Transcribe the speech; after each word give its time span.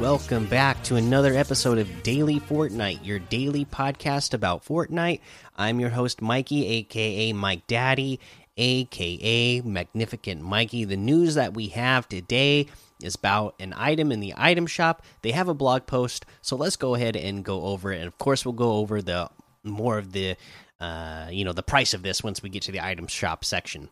Welcome 0.00 0.46
back 0.46 0.82
to 0.84 0.96
another 0.96 1.34
episode 1.34 1.78
of 1.78 2.02
Daily 2.02 2.40
Fortnite, 2.40 3.04
your 3.04 3.20
daily 3.20 3.64
podcast 3.64 4.34
about 4.34 4.64
Fortnite. 4.64 5.20
I'm 5.56 5.78
your 5.78 5.90
host, 5.90 6.20
Mikey, 6.20 6.66
aka 6.66 7.32
Mike 7.32 7.66
Daddy, 7.68 8.18
aka 8.56 9.60
Magnificent 9.60 10.42
Mikey. 10.42 10.84
The 10.84 10.96
news 10.96 11.36
that 11.36 11.54
we 11.54 11.68
have 11.68 12.08
today 12.08 12.66
is 13.02 13.14
about 13.14 13.54
an 13.60 13.72
item 13.76 14.10
in 14.10 14.20
the 14.20 14.34
item 14.36 14.66
shop. 14.66 15.04
They 15.22 15.30
have 15.30 15.48
a 15.48 15.54
blog 15.54 15.86
post, 15.86 16.26
so 16.42 16.56
let's 16.56 16.76
go 16.76 16.94
ahead 16.96 17.16
and 17.16 17.44
go 17.44 17.62
over 17.66 17.92
it. 17.92 17.98
And 17.98 18.06
of 18.08 18.18
course, 18.18 18.44
we'll 18.44 18.52
go 18.52 18.72
over 18.72 19.00
the 19.00 19.30
more 19.62 19.96
of 19.96 20.12
the, 20.12 20.36
uh, 20.80 21.28
you 21.30 21.44
know, 21.44 21.52
the 21.52 21.62
price 21.62 21.94
of 21.94 22.02
this 22.02 22.22
once 22.22 22.42
we 22.42 22.48
get 22.48 22.62
to 22.62 22.72
the 22.72 22.84
item 22.84 23.06
shop 23.06 23.44
section. 23.44 23.88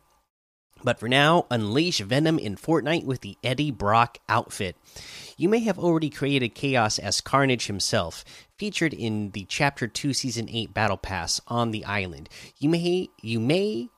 But 0.83 0.99
for 0.99 1.07
now, 1.07 1.45
unleash 1.49 1.99
Venom 1.99 2.37
in 2.37 2.55
Fortnite 2.55 3.05
with 3.05 3.21
the 3.21 3.37
Eddie 3.43 3.71
Brock 3.71 4.17
outfit. 4.27 4.75
You 5.37 5.47
may 5.47 5.59
have 5.59 5.79
already 5.79 6.09
created 6.09 6.55
chaos 6.55 6.99
as 6.99 7.21
Carnage 7.21 7.67
himself, 7.67 8.25
featured 8.57 8.93
in 8.93 9.31
the 9.31 9.45
Chapter 9.47 9.87
2 9.87 10.13
Season 10.13 10.49
8 10.49 10.73
Battle 10.73 10.97
Pass 10.97 11.39
on 11.47 11.71
the 11.71 11.85
island. 11.85 12.29
You 12.59 12.69
may 12.69 13.09
you 13.21 13.39
may 13.39 13.89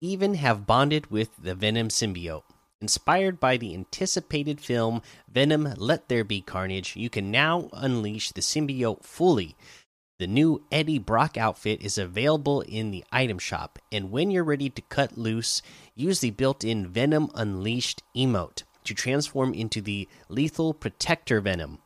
even 0.00 0.34
have 0.34 0.66
bonded 0.66 1.10
with 1.10 1.30
the 1.36 1.54
Venom 1.54 1.88
symbiote. 1.88 2.44
Inspired 2.82 3.38
by 3.38 3.58
the 3.58 3.74
anticipated 3.74 4.58
film 4.58 5.02
Venom 5.30 5.74
Let 5.76 6.08
There 6.08 6.24
Be 6.24 6.40
Carnage, 6.40 6.96
you 6.96 7.10
can 7.10 7.30
now 7.30 7.68
unleash 7.74 8.32
the 8.32 8.40
symbiote 8.40 9.04
fully. 9.04 9.54
The 10.20 10.26
new 10.26 10.62
Eddie 10.70 10.98
Brock 10.98 11.38
outfit 11.38 11.80
is 11.80 11.96
available 11.96 12.60
in 12.60 12.90
the 12.90 13.02
item 13.10 13.38
shop, 13.38 13.78
and 13.90 14.10
when 14.10 14.30
you're 14.30 14.44
ready 14.44 14.68
to 14.68 14.82
cut 14.82 15.16
loose, 15.16 15.62
use 15.94 16.20
the 16.20 16.28
built 16.28 16.62
in 16.62 16.86
Venom 16.86 17.30
Unleashed 17.34 18.02
emote 18.14 18.64
to 18.84 18.92
transform 18.92 19.54
into 19.54 19.80
the 19.80 20.06
Lethal 20.28 20.74
Protector 20.74 21.40
Venom. 21.40 21.78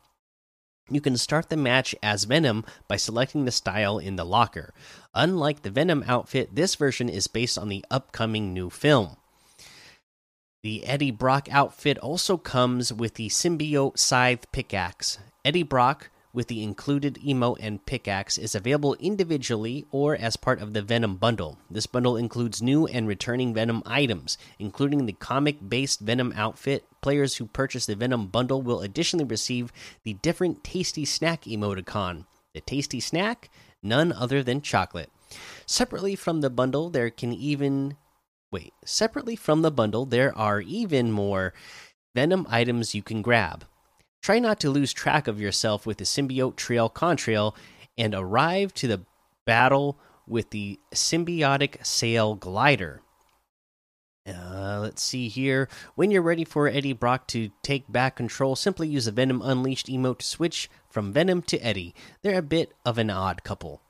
You 0.91 1.01
can 1.01 1.17
start 1.17 1.49
the 1.49 1.57
match 1.57 1.95
as 2.03 2.25
Venom 2.25 2.65
by 2.89 2.97
selecting 2.97 3.45
the 3.45 3.53
style 3.53 3.99
in 3.99 4.17
the 4.17 4.27
locker. 4.27 4.75
Unlike 5.15 5.63
the 5.63 5.71
Venom 5.71 6.03
outfit, 6.09 6.57
this 6.57 6.75
version 6.75 7.09
is 7.09 7.29
based 7.29 7.57
on 7.57 7.69
the 7.69 7.85
upcoming 7.89 8.53
new 8.53 8.69
film. 8.69 9.17
The 10.65 10.85
Eddie 10.87 11.13
Brock 11.13 11.47
outfit 11.53 11.99
also 11.99 12.37
comes 12.37 12.93
with 12.93 13.15
the 13.15 13.29
Symbiote 13.29 13.97
Scythe 13.97 14.51
pickaxe. 14.51 15.19
Eddie 15.45 15.63
Brock 15.63 16.11
with 16.35 16.49
the 16.49 16.63
included 16.63 17.15
emote 17.25 17.59
and 17.61 17.87
pickaxe 17.87 18.37
is 18.37 18.55
available 18.55 18.95
individually 18.99 19.87
or 19.91 20.17
as 20.17 20.37
part 20.37 20.61
of 20.61 20.75
the 20.75 20.83
Venom 20.83 21.17
bundle. 21.17 21.59
This 21.71 21.87
bundle 21.87 22.17
includes 22.17 22.61
new 22.61 22.87
and 22.87 23.07
returning 23.07 23.55
Venom 23.55 23.83
items, 23.87 24.37
including 24.59 25.07
the 25.07 25.13
comic 25.13 25.57
based 25.67 26.01
Venom 26.01 26.33
outfit. 26.37 26.85
Players 27.01 27.37
who 27.37 27.47
purchase 27.47 27.87
the 27.87 27.95
Venom 27.95 28.27
bundle 28.27 28.61
will 28.61 28.81
additionally 28.81 29.25
receive 29.25 29.73
the 30.03 30.15
different 30.15 30.65
Tasty 30.65 31.05
Snack 31.05 31.45
emoticon. 31.45 32.27
The 32.53 32.61
Tasty 32.61 33.01
Snack, 33.01 33.49
none 33.83 34.13
other 34.13 34.43
than 34.43 34.61
chocolate. 34.61 35.11
Separately 35.67 36.17
from 36.17 36.41
the 36.41 36.51
bundle, 36.51 36.91
there 36.91 37.11
can 37.11 37.33
even. 37.33 37.97
Wait, 38.51 38.73
separately 38.85 39.37
from 39.37 39.63
the 39.63 39.71
bundle, 39.71 40.05
there 40.05 40.37
are 40.37 40.61
even 40.61 41.11
more 41.11 41.55
Venom 42.15 42.47
items 42.49 42.95
you 42.95 43.03
can 43.03 43.23
grab. 43.23 43.65
Try 44.25 44.39
not 44.39 44.59
to 44.61 44.71
lose 44.71 44.95
track 44.95 45.29
of 45.29 45.39
yourself 45.39 45.85
with 45.85 45.99
the 45.99 46.05
symbiote 46.05 46.57
trail 46.57 46.89
contrail 46.89 47.55
and 47.99 48.15
arrive 48.15 48.73
to 48.73 48.89
the 48.89 49.03
battle 49.45 49.99
with 50.27 50.49
the 50.49 50.81
symbiotic 50.95 51.85
sail 51.85 52.35
glider. 52.35 53.03
Uh, 54.27 54.79
let's 54.81 55.03
see 55.03 55.29
here. 55.29 55.69
When 55.95 56.11
you're 56.11 56.23
ready 56.23 56.47
for 56.47 56.69
Eddie 56.69 56.95
Brock 56.95 57.27
to 57.29 57.51
take 57.63 57.85
back 57.93 58.17
control, 58.17 58.57
simply 58.57 58.89
use 58.89 59.05
the 59.05 59.13
Venom 59.13 59.43
Unleashed 59.45 59.89
emote 59.89 60.21
to 60.21 60.27
switch 60.27 60.71
from 60.89 61.13
Venom 61.13 61.43
to 61.43 61.59
Eddie. 61.59 61.95
They're 62.23 62.39
a 62.39 62.43
bit 62.43 62.73
of 62.87 62.97
an 62.97 63.11
odd 63.11 63.45
couple. 63.45 63.83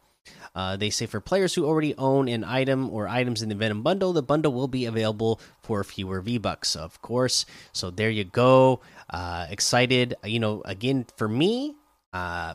Uh, 0.55 0.77
they 0.77 0.91
say 0.91 1.07
for 1.07 1.21
players 1.21 1.55
who 1.55 1.65
already 1.65 1.95
own 1.97 2.29
an 2.29 2.45
item 2.45 2.89
or 2.91 3.09
items 3.09 3.43
in 3.43 3.49
the 3.49 3.55
Venom 3.55 3.83
bundle, 3.83 4.13
the 4.13 4.23
bundle 4.23 4.53
will 4.53 4.69
be 4.69 4.85
available 4.85 5.41
for 5.63 5.83
fewer 5.83 6.21
V 6.21 6.39
bucks, 6.39 6.77
of 6.77 7.01
course. 7.03 7.45
So 7.73 7.91
there 7.91 8.11
you 8.11 8.25
go. 8.25 8.81
Uh, 9.11 9.47
excited, 9.51 10.15
you 10.25 10.39
know. 10.39 10.63
Again, 10.65 11.07
for 11.17 11.29
me, 11.29 11.75
uh, 12.13 12.55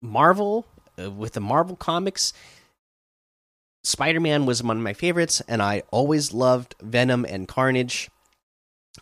Marvel 0.00 0.66
uh, 0.98 1.10
with 1.10 1.32
the 1.32 1.40
Marvel 1.40 1.76
comics, 1.76 2.32
Spider 3.82 4.20
Man 4.20 4.46
was 4.46 4.62
one 4.62 4.76
of 4.76 4.82
my 4.82 4.92
favorites, 4.92 5.42
and 5.48 5.62
I 5.62 5.82
always 5.90 6.32
loved 6.32 6.74
Venom 6.80 7.24
and 7.24 7.48
Carnage 7.48 8.10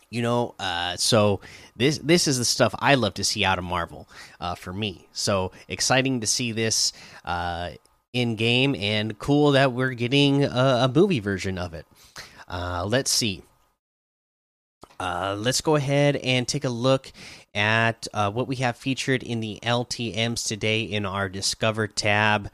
you 0.09 0.21
know 0.21 0.53
uh 0.59 0.95
so 0.97 1.39
this 1.75 1.97
this 1.99 2.27
is 2.27 2.37
the 2.37 2.45
stuff 2.45 2.75
i 2.79 2.93
love 2.95 3.13
to 3.13 3.23
see 3.23 3.43
out 3.43 3.57
of 3.57 3.63
marvel 3.63 4.07
uh 4.39 4.55
for 4.55 4.73
me. 4.73 5.07
So 5.13 5.51
exciting 5.67 6.21
to 6.21 6.27
see 6.27 6.51
this 6.51 6.93
uh 7.25 7.71
in 8.13 8.35
game 8.35 8.75
and 8.75 9.17
cool 9.19 9.51
that 9.51 9.71
we're 9.71 9.91
getting 9.93 10.43
a, 10.43 10.47
a 10.83 10.91
movie 10.93 11.19
version 11.19 11.57
of 11.57 11.73
it. 11.73 11.85
Uh 12.47 12.85
let's 12.87 13.11
see. 13.11 13.43
Uh 14.99 15.35
let's 15.37 15.61
go 15.61 15.75
ahead 15.75 16.15
and 16.17 16.47
take 16.47 16.65
a 16.65 16.69
look 16.69 17.11
at 17.53 18.07
uh 18.13 18.31
what 18.31 18.47
we 18.47 18.57
have 18.57 18.77
featured 18.77 19.23
in 19.23 19.39
the 19.39 19.59
ltms 19.63 20.47
today 20.47 20.83
in 20.83 21.05
our 21.05 21.29
discover 21.29 21.87
tab 21.87 22.49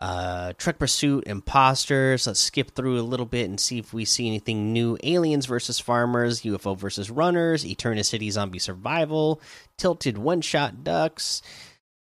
uh 0.00 0.52
truck 0.58 0.78
pursuit 0.78 1.24
imposters. 1.26 2.26
Let's 2.26 2.40
skip 2.40 2.74
through 2.74 3.00
a 3.00 3.02
little 3.02 3.26
bit 3.26 3.48
and 3.48 3.58
see 3.58 3.78
if 3.78 3.92
we 3.92 4.04
see 4.04 4.28
anything 4.28 4.72
new. 4.72 4.96
Aliens 5.02 5.46
versus 5.46 5.80
farmers 5.80 6.42
ufo 6.42 6.76
versus 6.78 7.10
runners 7.10 7.66
eternity 7.66 8.04
City 8.04 8.30
zombie 8.30 8.58
survival 8.60 9.40
tilted 9.76 10.16
one 10.18 10.40
shot 10.40 10.84
ducks 10.84 11.42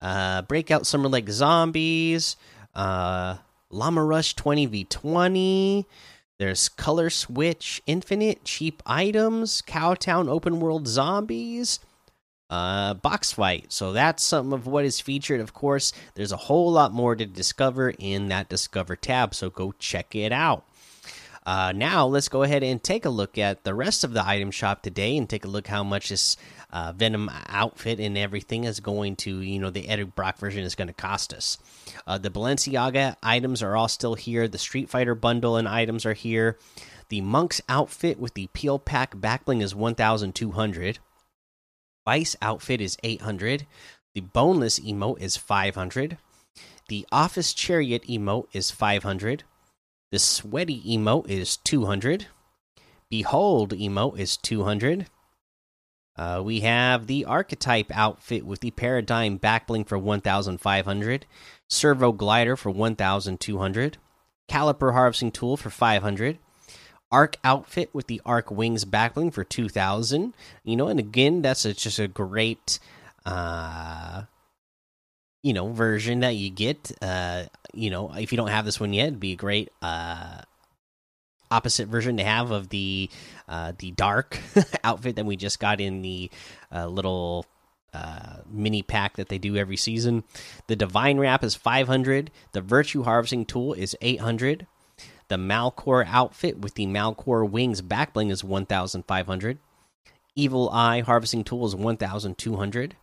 uh 0.03 0.43
breakout 0.43 0.87
summer 0.87 1.09
lake 1.09 1.29
zombies 1.31 2.37
uh 2.75 3.37
llama 3.71 4.05
rush 4.05 4.35
20v20 4.35 5.87
there's 6.39 6.69
color 6.69 7.09
switch 7.09 7.81
infinite 7.87 8.45
cheap 8.45 8.83
items 8.85 9.63
cowtown 9.67 10.29
open 10.29 10.61
world 10.61 10.87
zombies 10.87 11.81
uh 12.49 12.95
box 12.95 13.33
fight. 13.33 13.73
So 13.73 13.93
that's 13.93 14.23
some 14.23 14.53
of 14.53 14.67
what 14.67 14.85
is 14.85 15.01
featured. 15.01 15.41
Of 15.41 15.53
course 15.53 15.93
there's 16.15 16.33
a 16.33 16.37
whole 16.37 16.71
lot 16.71 16.93
more 16.93 17.17
to 17.17 17.27
discover 17.27 17.93
in 17.99 18.29
that 18.29 18.49
discover 18.49 18.97
tab 18.97 19.35
so 19.35 19.51
go 19.51 19.73
check 19.79 20.15
it 20.15 20.33
out. 20.33 20.65
Uh 21.45 21.73
now 21.73 22.07
let's 22.07 22.29
go 22.29 22.43
ahead 22.43 22.63
and 22.63 22.83
take 22.83 23.05
a 23.05 23.11
look 23.11 23.37
at 23.39 23.65
the 23.65 23.75
rest 23.75 24.05
of 24.05 24.13
the 24.13 24.27
item 24.27 24.51
shop 24.51 24.83
today 24.83 25.17
and 25.17 25.29
take 25.29 25.45
a 25.45 25.49
look 25.49 25.67
how 25.67 25.83
much 25.83 26.09
this 26.09 26.37
uh, 26.71 26.93
venom 26.93 27.31
outfit 27.47 28.01
and 28.01 28.19
everything 28.19 28.65
is 28.65 28.81
going 28.81 29.17
to 29.17 29.41
you 29.41 29.59
know 29.59 29.71
the 29.71 29.89
Eddie 29.89 30.05
Brock 30.05 30.39
version 30.39 30.65
is 30.65 30.75
going 30.75 30.89
to 30.89 30.95
cost 30.95 31.33
us. 31.33 31.59
Uh, 32.07 32.19
the 32.19 32.31
balenciaga 32.31 33.17
items 33.23 33.63
are 33.63 33.77
all 33.77 33.89
still 33.89 34.15
here. 34.15 34.49
The 34.49 34.59
street 34.59 34.91
fighter 34.91 35.15
bundle 35.15 35.57
and 35.57 35.69
items 35.69 36.05
are 36.05 36.13
here. 36.13 36.59
The 37.09 37.21
monk's 37.21 37.61
outfit 37.69 38.19
with 38.19 38.35
the 38.35 38.49
peel 38.53 38.79
pack 38.79 39.15
backbling 39.17 39.63
is 39.63 39.75
1200 39.75 40.99
Vice 42.07 42.37
outfit 42.41 42.81
is 42.81 42.97
800. 43.03 43.67
The 44.15 44.21
boneless 44.21 44.79
emote 44.79 45.21
is 45.21 45.37
500. 45.37 46.17
The 46.89 47.07
office 47.11 47.53
chariot 47.53 48.05
emote 48.05 48.47
is 48.53 48.71
500. 48.71 49.43
The 50.13 50.19
sweaty 50.21 50.81
emote 50.83 51.29
is 51.29 51.57
200. 51.59 52.29
Behold 53.11 53.73
emote 53.73 54.19
is 54.19 54.37
200. 54.37 55.07
Uh, 56.17 56.41
we 56.43 56.61
have 56.61 57.09
the 57.09 57.25
archetype 57.25 57.91
outfit 57.95 58.47
with 58.47 58.61
the 58.61 58.71
paradigm 58.71 59.39
backbling 59.39 59.87
for 59.87 59.99
1500. 59.99 61.27
Servo 61.69 62.13
glider 62.13 62.57
for 62.57 62.71
1200. 62.71 63.99
Caliper 64.49 64.93
harvesting 64.93 65.33
tool 65.33 65.57
for 65.57 65.71
500 65.71 66.39
arc 67.13 67.37
outfit 67.45 67.91
with 67.93 68.07
the 68.09 68.21
arc 68.25 68.51
wings 68.51 68.85
backbling 68.85 69.33
for 69.33 69.45
2000 69.45 70.35
you 70.65 70.77
know 70.77 70.89
and 70.89 70.99
again 70.99 71.43
that's 71.43 71.65
a, 71.65 71.73
just 71.73 71.99
a 71.99 72.09
great 72.09 72.79
uh 73.25 74.23
you 75.43 75.53
know 75.53 75.69
version 75.73 76.21
that 76.21 76.35
you 76.35 76.51
get 76.51 76.91
uh 77.03 77.45
you 77.73 77.91
know 77.91 78.13
if 78.15 78.33
you 78.33 78.37
don't 78.37 78.49
have 78.49 78.65
this 78.65 78.81
one 78.81 78.93
yet 78.93 79.09
it'd 79.09 79.21
be 79.21 79.33
a 79.33 79.37
great 79.37 79.71
uh 79.83 80.41
opposite 81.49 81.87
version 81.87 82.17
to 82.17 82.25
have 82.25 82.51
of 82.51 82.71
the 82.71 83.09
uh 83.49 83.73
the 83.79 83.93
dark 83.93 84.41
outfit 84.85 85.15
that 85.15 85.25
we 85.27 85.37
just 85.37 85.61
got 85.61 85.81
in 85.81 86.03
the 86.03 86.29
uh, 86.75 86.87
little 86.87 87.47
uh, 87.95 88.41
mini 88.51 88.83
pack 88.83 89.17
that 89.17 89.31
they 89.31 89.39
do 89.39 89.57
every 89.57 89.77
season. 89.77 90.23
The 90.67 90.77
divine 90.77 91.19
wrap 91.19 91.43
is 91.43 91.55
500. 91.55 92.31
The 92.53 92.61
virtue 92.61 93.05
harvesting 93.05 93.47
tool 93.47 93.73
is 93.73 93.97
800. 94.03 94.67
The 95.29 95.37
Malcore 95.37 96.07
outfit 96.07 96.59
with 96.59 96.75
the 96.75 96.87
Malcore 96.87 97.49
wings 97.49 97.83
backbling 97.83 98.31
is 98.31 98.45
1,500. 98.45 99.59
Evil 100.37 100.71
Eye 100.71 101.01
harvesting 101.01 101.43
tool 101.43 101.67
is 101.67 101.75
1,200. 101.75 102.97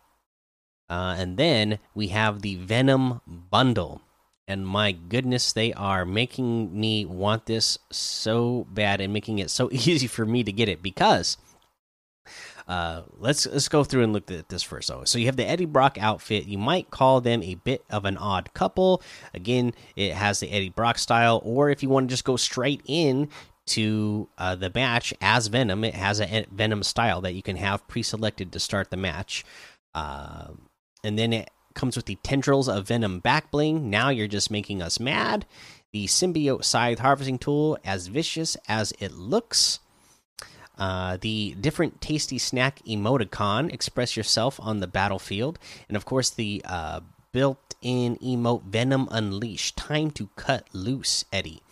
Uh, 0.88 1.16
and 1.18 1.36
then 1.36 1.78
we 1.94 2.08
have 2.08 2.42
the 2.42 2.56
Venom 2.56 3.20
bundle. 3.26 4.00
and 4.46 4.66
my 4.66 4.92
goodness, 4.92 5.52
they 5.52 5.72
are 5.72 6.04
making 6.04 6.78
me 6.78 7.04
want 7.06 7.46
this 7.46 7.78
so 7.90 8.66
bad 8.70 9.00
and 9.00 9.12
making 9.12 9.38
it 9.38 9.50
so 9.50 9.70
easy 9.72 10.06
for 10.06 10.26
me 10.26 10.44
to 10.44 10.52
get 10.52 10.68
it 10.68 10.82
because 10.82 11.36
uh, 12.68 13.02
let's 13.18 13.46
let's 13.46 13.68
go 13.68 13.84
through 13.84 14.02
and 14.04 14.12
look 14.12 14.30
at 14.30 14.48
this 14.48 14.62
first. 14.62 14.88
So, 14.88 15.04
so 15.04 15.18
you 15.18 15.26
have 15.26 15.36
the 15.36 15.46
Eddie 15.46 15.64
Brock 15.66 15.98
outfit. 16.00 16.46
You 16.46 16.58
might 16.58 16.90
call 16.90 17.20
them 17.20 17.42
a 17.42 17.54
bit 17.56 17.84
of 17.90 18.04
an 18.04 18.16
odd 18.16 18.52
couple. 18.54 19.02
Again, 19.34 19.74
it 19.96 20.12
has 20.12 20.40
the 20.40 20.50
Eddie 20.50 20.70
Brock 20.70 20.98
style, 20.98 21.40
or 21.44 21.70
if 21.70 21.82
you 21.82 21.88
want 21.88 22.08
to 22.08 22.12
just 22.12 22.24
go 22.24 22.36
straight 22.36 22.82
in 22.86 23.28
to 23.66 24.28
uh, 24.36 24.54
the 24.54 24.70
match 24.74 25.14
as 25.20 25.46
Venom, 25.46 25.84
it 25.84 25.94
has 25.94 26.20
a 26.20 26.46
Venom 26.50 26.82
style 26.82 27.20
that 27.22 27.34
you 27.34 27.42
can 27.42 27.56
have 27.56 27.86
pre-selected 27.88 28.52
to 28.52 28.60
start 28.60 28.90
the 28.90 28.96
match, 28.96 29.44
uh, 29.94 30.48
and 31.02 31.18
then 31.18 31.32
it 31.32 31.50
comes 31.74 31.96
with 31.96 32.06
the 32.06 32.16
tendrils 32.22 32.68
of 32.68 32.88
Venom 32.88 33.20
back 33.20 33.50
bling. 33.50 33.90
Now 33.90 34.08
you're 34.08 34.28
just 34.28 34.50
making 34.50 34.80
us 34.80 35.00
mad. 35.00 35.44
The 35.92 36.06
symbiote 36.06 36.64
scythe 36.64 36.98
harvesting 36.98 37.38
tool, 37.38 37.78
as 37.84 38.08
vicious 38.08 38.56
as 38.68 38.92
it 38.98 39.12
looks. 39.12 39.80
Uh, 40.78 41.16
the 41.20 41.54
different 41.60 42.00
tasty 42.00 42.38
snack 42.38 42.80
emoticon, 42.84 43.72
express 43.72 44.16
yourself 44.16 44.58
on 44.60 44.80
the 44.80 44.86
battlefield, 44.86 45.58
and 45.88 45.96
of 45.96 46.04
course 46.04 46.30
the 46.30 46.62
uh, 46.64 47.00
built-in 47.32 48.16
emote 48.16 48.64
Venom 48.64 49.08
Unleashed. 49.10 49.76
Time 49.76 50.10
to 50.12 50.28
cut 50.36 50.66
loose, 50.72 51.24
Eddie. 51.32 51.62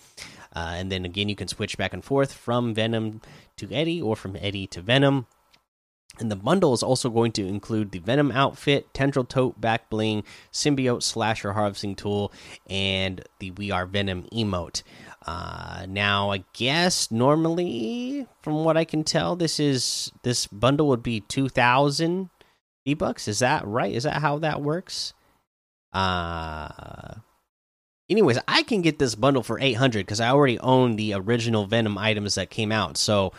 Uh, 0.54 0.74
and 0.76 0.92
then 0.92 1.04
again, 1.04 1.28
you 1.28 1.36
can 1.36 1.48
switch 1.48 1.78
back 1.78 1.92
and 1.92 2.04
forth 2.04 2.32
from 2.32 2.74
Venom 2.74 3.20
to 3.56 3.72
Eddie 3.72 4.02
or 4.02 4.14
from 4.14 4.36
Eddie 4.36 4.66
to 4.66 4.82
Venom. 4.82 5.26
And 6.18 6.30
the 6.30 6.36
bundle 6.36 6.74
is 6.74 6.82
also 6.82 7.08
going 7.08 7.32
to 7.32 7.46
include 7.46 7.90
the 7.90 7.98
Venom 7.98 8.30
outfit, 8.32 8.92
Tendril 8.92 9.24
Tote 9.24 9.58
back 9.60 9.88
bling, 9.88 10.24
Symbiote 10.52 11.02
Slasher 11.02 11.54
harvesting 11.54 11.94
tool, 11.94 12.32
and 12.68 13.24
the 13.38 13.50
We 13.52 13.70
Are 13.70 13.86
Venom 13.86 14.26
emote. 14.32 14.82
Uh, 15.26 15.86
now, 15.88 16.30
I 16.30 16.44
guess 16.52 17.10
normally, 17.10 18.26
from 18.42 18.64
what 18.64 18.76
I 18.76 18.84
can 18.84 19.04
tell, 19.04 19.36
this 19.36 19.58
is 19.58 20.12
this 20.22 20.46
bundle 20.48 20.88
would 20.88 21.02
be 21.02 21.20
two 21.20 21.48
thousand 21.48 22.28
V 22.84 22.94
bucks. 22.94 23.26
Is 23.26 23.38
that 23.38 23.66
right? 23.66 23.94
Is 23.94 24.02
that 24.02 24.20
how 24.20 24.38
that 24.40 24.60
works? 24.60 25.14
Uh, 25.92 27.14
anyways, 28.10 28.38
I 28.48 28.64
can 28.64 28.82
get 28.82 28.98
this 28.98 29.14
bundle 29.14 29.42
for 29.42 29.60
eight 29.60 29.74
hundred 29.74 30.06
because 30.06 30.20
I 30.20 30.28
already 30.28 30.58
own 30.58 30.96
the 30.96 31.14
original 31.14 31.66
Venom 31.66 31.96
items 31.96 32.34
that 32.34 32.50
came 32.50 32.72
out. 32.72 32.96
So 32.96 33.32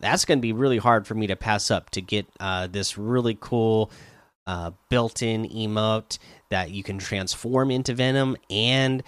that's 0.00 0.24
going 0.24 0.38
to 0.38 0.42
be 0.42 0.52
really 0.52 0.78
hard 0.78 1.06
for 1.06 1.14
me 1.14 1.26
to 1.26 1.36
pass 1.36 1.70
up 1.70 1.90
to 1.90 2.00
get 2.00 2.26
uh, 2.40 2.66
this 2.66 2.98
really 2.98 3.36
cool 3.40 3.90
uh, 4.46 4.70
built-in 4.90 5.48
emote 5.48 6.18
that 6.50 6.70
you 6.70 6.82
can 6.82 6.98
transform 6.98 7.70
into 7.70 7.94
Venom 7.94 8.36
and 8.48 9.02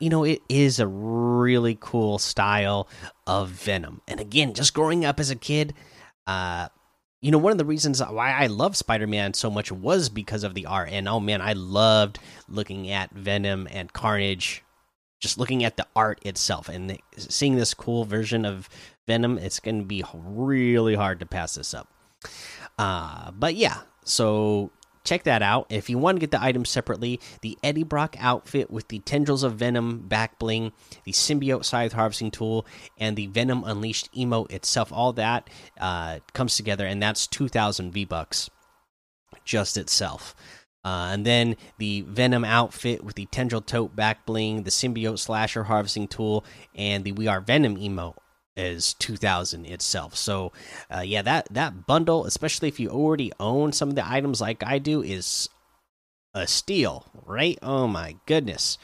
you 0.00 0.10
know, 0.10 0.24
it 0.24 0.42
is 0.48 0.80
a 0.80 0.86
really 0.86 1.76
cool 1.80 2.18
style 2.18 2.88
of 3.26 3.48
Venom. 3.48 4.00
And 4.06 4.20
again, 4.20 4.54
just 4.54 4.74
growing 4.74 5.04
up 5.04 5.20
as 5.20 5.30
a 5.30 5.36
kid, 5.36 5.74
uh, 6.26 6.68
you 7.20 7.30
know, 7.30 7.38
one 7.38 7.52
of 7.52 7.58
the 7.58 7.64
reasons 7.64 8.00
why 8.00 8.32
I 8.32 8.46
love 8.46 8.76
Spider 8.76 9.06
Man 9.06 9.34
so 9.34 9.50
much 9.50 9.72
was 9.72 10.08
because 10.08 10.44
of 10.44 10.54
the 10.54 10.66
art. 10.66 10.90
And 10.90 11.08
oh 11.08 11.20
man, 11.20 11.40
I 11.40 11.54
loved 11.54 12.18
looking 12.48 12.90
at 12.90 13.10
Venom 13.10 13.66
and 13.70 13.92
Carnage, 13.92 14.62
just 15.20 15.38
looking 15.38 15.64
at 15.64 15.76
the 15.76 15.86
art 15.96 16.20
itself 16.24 16.68
and 16.68 16.98
seeing 17.16 17.56
this 17.56 17.74
cool 17.74 18.04
version 18.04 18.44
of 18.44 18.68
Venom. 19.08 19.38
It's 19.38 19.58
going 19.58 19.80
to 19.80 19.84
be 19.84 20.04
really 20.14 20.94
hard 20.94 21.18
to 21.18 21.26
pass 21.26 21.56
this 21.56 21.74
up. 21.74 21.88
Uh, 22.78 23.32
but 23.32 23.56
yeah, 23.56 23.78
so 24.04 24.70
check 25.02 25.24
that 25.24 25.42
out. 25.42 25.66
If 25.70 25.88
you 25.88 25.98
want 25.98 26.16
to 26.16 26.20
get 26.20 26.30
the 26.30 26.42
items 26.42 26.68
separately, 26.68 27.18
the 27.40 27.58
Eddie 27.64 27.82
Brock 27.82 28.14
outfit 28.20 28.70
with 28.70 28.88
the 28.88 29.00
Tendrils 29.00 29.42
of 29.42 29.54
Venom 29.54 30.06
back 30.06 30.38
bling, 30.38 30.72
the 31.04 31.12
Symbiote 31.12 31.64
Scythe 31.64 31.94
Harvesting 31.94 32.30
Tool, 32.30 32.66
and 32.98 33.16
the 33.16 33.26
Venom 33.26 33.64
Unleashed 33.64 34.12
emote 34.12 34.52
itself, 34.52 34.92
all 34.92 35.12
that 35.14 35.48
uh, 35.80 36.18
comes 36.34 36.56
together, 36.56 36.86
and 36.86 37.02
that's 37.02 37.26
2,000 37.26 37.90
V 37.90 38.04
Bucks 38.04 38.50
just 39.44 39.76
itself. 39.76 40.36
Uh, 40.84 41.08
and 41.10 41.26
then 41.26 41.56
the 41.78 42.02
Venom 42.02 42.44
outfit 42.44 43.02
with 43.02 43.16
the 43.16 43.26
Tendril 43.26 43.62
Tote 43.62 43.96
back 43.96 44.24
bling, 44.24 44.62
the 44.62 44.70
Symbiote 44.70 45.18
Slasher 45.18 45.64
Harvesting 45.64 46.06
Tool, 46.06 46.44
and 46.74 47.02
the 47.04 47.12
We 47.12 47.26
Are 47.26 47.40
Venom 47.40 47.76
emote 47.76 48.16
is 48.58 48.94
2000 48.94 49.64
itself. 49.64 50.16
So 50.16 50.52
uh, 50.94 51.00
yeah 51.00 51.22
that 51.22 51.48
that 51.50 51.86
bundle 51.86 52.26
especially 52.26 52.68
if 52.68 52.80
you 52.80 52.90
already 52.90 53.32
own 53.40 53.72
some 53.72 53.88
of 53.88 53.94
the 53.94 54.06
items 54.06 54.40
like 54.40 54.62
i 54.64 54.78
do 54.78 55.02
is 55.02 55.48
a 56.34 56.46
steal 56.46 57.06
right? 57.24 57.58
Oh 57.62 57.86
my 57.86 58.16
goodness. 58.26 58.78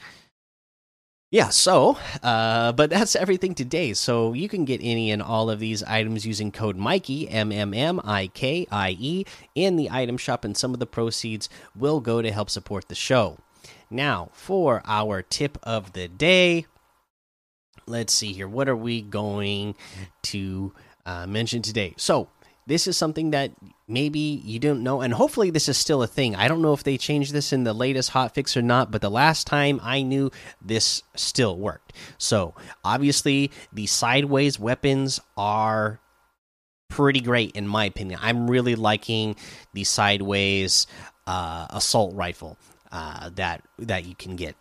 Yeah 1.31 1.49
so 1.49 1.99
uh, 2.23 2.73
but 2.73 2.91
that's 2.91 3.17
everything 3.17 3.55
today. 3.55 3.93
So 3.95 4.33
you 4.33 4.49
can 4.49 4.65
get 4.65 4.81
any 4.83 5.11
and 5.11 5.21
all 5.21 5.51
of 5.51 5.59
these 5.59 5.83
items 5.83 6.25
using 6.25 6.53
code 6.53 6.77
mikey 6.77 7.29
m-m-m-i-k-i-e 7.29 9.25
in 9.55 9.77
the 9.77 9.91
item 9.91 10.17
shop 10.17 10.45
and 10.45 10.57
some 10.57 10.73
of 10.73 10.81
the 10.81 10.87
proceeds 10.87 11.49
will 11.77 12.01
go 12.01 12.23
to 12.23 12.31
help 12.31 12.49
support 12.49 12.89
the 12.89 12.95
show. 12.95 13.39
Now 13.91 14.31
for 14.33 14.83
our 14.87 15.23
tip 15.23 15.59
of 15.63 15.93
the 15.93 16.09
day 16.09 16.67
let's 17.87 18.13
see 18.13 18.33
here. 18.33 18.49
What 18.49 18.69
are 18.69 18.77
we 18.77 19.03
going 19.03 19.75
to 20.25 20.73
uh, 21.07 21.27
mention 21.27 21.63
today? 21.63 21.95
So, 21.97 22.29
this 22.67 22.87
is 22.87 22.97
something 22.97 23.33
that 23.33 23.51
maybe 23.87 24.19
you 24.19 24.59
didn't 24.59 24.83
know, 24.83 25.03
and 25.03 25.13
hopefully, 25.13 25.51
this 25.51 25.69
is 25.69 25.77
still 25.77 26.03
a 26.03 26.07
thing. 26.07 26.35
I 26.35 26.49
don't 26.49 26.63
know 26.63 26.73
if 26.73 26.83
they 26.83 26.97
changed 26.97 27.33
this 27.33 27.53
in 27.53 27.65
the 27.65 27.75
latest 27.75 28.13
hotfix 28.13 28.57
or 28.57 28.63
not, 28.63 28.91
but 28.91 29.03
the 29.03 29.11
last 29.11 29.47
time 29.47 29.81
I 29.83 30.03
knew 30.03 30.31
this 30.63 31.03
still 31.15 31.59
worked. 31.59 31.93
So, 32.17 32.55
obviously, 32.83 33.51
the 33.73 33.87
sideways 33.87 34.59
weapons 34.59 35.21
are 35.37 36.01
pretty 36.89 37.21
great 37.21 37.51
in 37.57 37.67
my 37.67 37.87
opinion. 37.87 38.21
I'm 38.23 38.49
really 38.49 38.77
liking 38.77 39.37
the 39.73 39.85
sideways 39.85 40.87
uh, 41.27 41.67
assault 41.71 42.15
rifle 42.15 42.57
uh, 42.93 43.31
that 43.35 43.63
that 43.81 44.05
you 44.05 44.15
can 44.15 44.37
get 44.37 44.55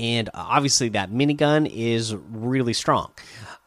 and 0.00 0.30
obviously 0.32 0.88
that 0.90 1.10
minigun 1.10 1.70
is 1.70 2.14
really 2.14 2.72
strong. 2.72 3.12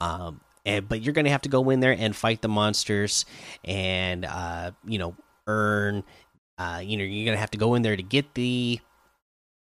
Um, 0.01 0.41
and, 0.65 0.89
but 0.89 1.01
you're 1.01 1.13
going 1.13 1.25
to 1.25 1.31
have 1.31 1.43
to 1.43 1.49
go 1.49 1.69
in 1.69 1.79
there 1.79 1.95
and 1.97 2.15
fight 2.15 2.41
the 2.41 2.47
monsters, 2.47 3.25
and 3.63 4.25
uh, 4.25 4.71
you 4.85 4.97
know 4.97 5.15
earn. 5.47 6.03
Uh, 6.57 6.81
you 6.83 6.97
know 6.97 7.03
you're 7.03 7.25
going 7.25 7.35
to 7.35 7.39
have 7.39 7.51
to 7.51 7.57
go 7.57 7.75
in 7.75 7.83
there 7.83 7.95
to 7.95 8.03
get 8.03 8.33
the 8.33 8.79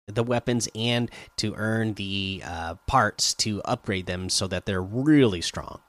the 0.06 0.22
weapons 0.22 0.68
and 0.74 1.10
to 1.36 1.54
earn 1.56 1.94
the 1.94 2.42
uh, 2.44 2.74
parts 2.86 3.34
to 3.34 3.62
upgrade 3.62 4.06
them 4.06 4.28
so 4.28 4.46
that 4.46 4.66
they're 4.66 4.82
really 4.82 5.40
strong. 5.40 5.80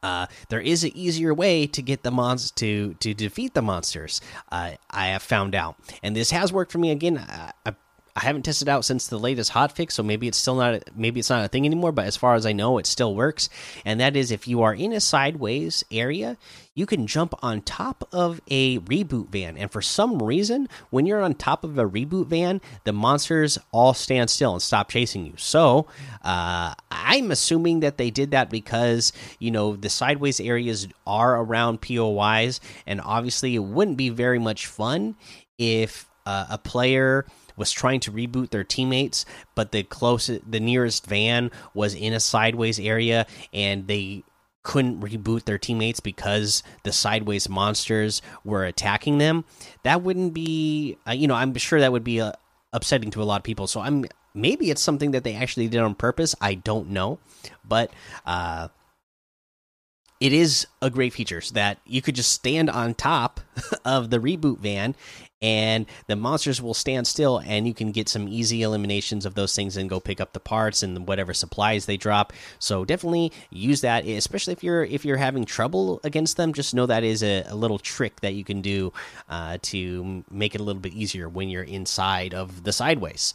Uh, 0.00 0.26
there 0.48 0.60
is 0.60 0.84
an 0.84 0.96
easier 0.96 1.34
way 1.34 1.66
to 1.66 1.82
get 1.82 2.04
the 2.04 2.10
mons 2.10 2.50
to 2.52 2.94
to 2.94 3.14
defeat 3.14 3.54
the 3.54 3.62
monsters. 3.62 4.20
Uh, 4.50 4.72
I 4.90 5.08
have 5.08 5.22
found 5.22 5.54
out, 5.54 5.76
and 6.02 6.16
this 6.16 6.30
has 6.30 6.52
worked 6.52 6.72
for 6.72 6.78
me. 6.78 6.90
Again, 6.90 7.18
I, 7.18 7.74
I 8.18 8.22
haven't 8.22 8.42
tested 8.42 8.68
out 8.68 8.84
since 8.84 9.06
the 9.06 9.16
latest 9.16 9.52
hotfix, 9.52 9.92
so 9.92 10.02
maybe 10.02 10.26
it's 10.26 10.38
still 10.38 10.56
not 10.56 10.82
maybe 10.96 11.20
it's 11.20 11.30
not 11.30 11.44
a 11.44 11.48
thing 11.48 11.64
anymore. 11.64 11.92
But 11.92 12.06
as 12.06 12.16
far 12.16 12.34
as 12.34 12.46
I 12.46 12.52
know, 12.52 12.78
it 12.78 12.86
still 12.86 13.14
works. 13.14 13.48
And 13.84 14.00
that 14.00 14.16
is 14.16 14.32
if 14.32 14.48
you 14.48 14.62
are 14.62 14.74
in 14.74 14.92
a 14.92 14.98
sideways 14.98 15.84
area, 15.92 16.36
you 16.74 16.84
can 16.84 17.06
jump 17.06 17.32
on 17.44 17.62
top 17.62 18.08
of 18.10 18.40
a 18.48 18.80
reboot 18.80 19.28
van. 19.28 19.56
And 19.56 19.70
for 19.70 19.80
some 19.80 20.20
reason, 20.20 20.68
when 20.90 21.06
you're 21.06 21.20
on 21.20 21.34
top 21.34 21.62
of 21.62 21.78
a 21.78 21.88
reboot 21.88 22.26
van, 22.26 22.60
the 22.82 22.92
monsters 22.92 23.56
all 23.70 23.94
stand 23.94 24.30
still 24.30 24.52
and 24.52 24.62
stop 24.62 24.90
chasing 24.90 25.24
you. 25.24 25.34
So 25.36 25.86
uh, 26.24 26.74
I'm 26.90 27.30
assuming 27.30 27.80
that 27.80 27.98
they 27.98 28.10
did 28.10 28.32
that 28.32 28.50
because 28.50 29.12
you 29.38 29.52
know 29.52 29.76
the 29.76 29.90
sideways 29.90 30.40
areas 30.40 30.88
are 31.06 31.40
around 31.40 31.82
POIs, 31.82 32.60
and 32.84 33.00
obviously 33.00 33.54
it 33.54 33.60
wouldn't 33.60 33.96
be 33.96 34.08
very 34.08 34.40
much 34.40 34.66
fun 34.66 35.14
if 35.56 36.08
uh, 36.26 36.46
a 36.50 36.58
player 36.58 37.24
was 37.58 37.72
trying 37.72 38.00
to 38.00 38.12
reboot 38.12 38.50
their 38.50 38.64
teammates, 38.64 39.26
but 39.54 39.72
the 39.72 39.82
closest, 39.82 40.50
the 40.50 40.60
nearest 40.60 41.06
van 41.06 41.50
was 41.74 41.94
in 41.94 42.12
a 42.12 42.20
sideways 42.20 42.78
area, 42.78 43.26
and 43.52 43.86
they 43.86 44.24
couldn't 44.62 45.00
reboot 45.00 45.44
their 45.44 45.58
teammates 45.58 46.00
because 46.00 46.62
the 46.84 46.92
sideways 46.92 47.48
monsters 47.48 48.22
were 48.44 48.64
attacking 48.64 49.18
them. 49.18 49.44
That 49.82 50.02
wouldn't 50.02 50.34
be, 50.34 50.98
uh, 51.06 51.12
you 51.12 51.26
know, 51.26 51.34
I'm 51.34 51.54
sure 51.54 51.80
that 51.80 51.92
would 51.92 52.04
be 52.04 52.20
uh, 52.20 52.32
upsetting 52.72 53.10
to 53.12 53.22
a 53.22 53.24
lot 53.24 53.40
of 53.40 53.44
people. 53.44 53.66
So 53.66 53.80
I'm 53.80 54.04
maybe 54.34 54.70
it's 54.70 54.82
something 54.82 55.12
that 55.12 55.24
they 55.24 55.34
actually 55.34 55.68
did 55.68 55.80
on 55.80 55.94
purpose. 55.94 56.34
I 56.40 56.54
don't 56.54 56.90
know, 56.90 57.18
but 57.66 57.90
uh, 58.26 58.68
it 60.20 60.32
is 60.32 60.66
a 60.82 60.90
great 60.90 61.12
feature 61.12 61.40
so 61.40 61.54
that 61.54 61.78
you 61.86 62.02
could 62.02 62.14
just 62.14 62.32
stand 62.32 62.68
on 62.68 62.94
top 62.94 63.40
of 63.84 64.10
the 64.10 64.18
reboot 64.18 64.58
van 64.58 64.94
and 65.40 65.86
the 66.08 66.16
monsters 66.16 66.60
will 66.60 66.74
stand 66.74 67.06
still 67.06 67.40
and 67.46 67.66
you 67.66 67.74
can 67.74 67.92
get 67.92 68.08
some 68.08 68.26
easy 68.28 68.62
eliminations 68.62 69.24
of 69.24 69.34
those 69.34 69.54
things 69.54 69.76
and 69.76 69.88
go 69.88 70.00
pick 70.00 70.20
up 70.20 70.32
the 70.32 70.40
parts 70.40 70.82
and 70.82 71.06
whatever 71.06 71.32
supplies 71.32 71.86
they 71.86 71.96
drop. 71.96 72.32
So 72.58 72.84
definitely 72.84 73.32
use 73.50 73.82
that 73.82 74.04
especially 74.06 74.52
if 74.52 74.64
you're 74.64 74.84
if 74.84 75.04
you're 75.04 75.16
having 75.16 75.44
trouble 75.44 76.00
against 76.02 76.36
them 76.36 76.52
just 76.52 76.74
know 76.74 76.86
that 76.86 77.04
is 77.04 77.22
a, 77.22 77.44
a 77.46 77.54
little 77.54 77.78
trick 77.78 78.20
that 78.20 78.34
you 78.34 78.44
can 78.44 78.60
do 78.60 78.92
uh, 79.28 79.58
to 79.62 80.24
make 80.30 80.54
it 80.54 80.60
a 80.60 80.64
little 80.64 80.82
bit 80.82 80.92
easier 80.92 81.28
when 81.28 81.48
you're 81.48 81.62
inside 81.62 82.34
of 82.34 82.64
the 82.64 82.72
sideways 82.72 83.34